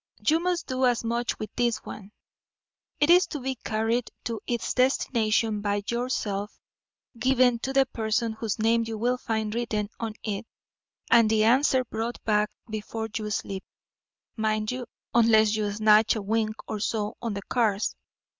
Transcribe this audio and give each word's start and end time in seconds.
You 0.27 0.39
must 0.39 0.65
do 0.65 0.87
as 0.87 1.03
much 1.03 1.37
with 1.37 1.51
this 1.55 1.77
one. 1.83 2.11
It 2.99 3.11
is 3.11 3.27
to 3.27 3.39
be 3.39 3.53
carried 3.53 4.09
to 4.23 4.41
its 4.47 4.73
destination 4.73 5.61
by 5.61 5.83
yourself, 5.87 6.59
given 7.19 7.59
to 7.59 7.71
the 7.71 7.85
person 7.85 8.33
whose 8.33 8.57
name 8.57 8.83
you 8.87 8.97
will 8.97 9.19
find 9.19 9.53
written 9.53 9.89
on 9.99 10.15
it, 10.23 10.47
and 11.11 11.29
the 11.29 11.43
answer 11.43 11.85
brought 11.85 12.17
back 12.23 12.49
before 12.67 13.09
you 13.15 13.29
sleep, 13.29 13.63
mind 14.35 14.71
you, 14.71 14.87
unless 15.13 15.55
you 15.55 15.71
snatch 15.71 16.15
a 16.15 16.21
wink 16.23 16.55
or 16.67 16.79
so 16.79 17.15
on 17.21 17.35
the 17.35 17.43
cars. 17.43 17.95